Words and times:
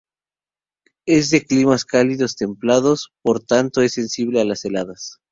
Es 1.05 1.29
de 1.29 1.45
climas 1.45 1.85
cálidos 1.85 2.35
templados, 2.35 3.11
por 3.21 3.39
tanto 3.43 3.83
es 3.83 3.93
sensible 3.93 4.41
a 4.41 4.45
las 4.45 4.65
heladas. 4.65 5.19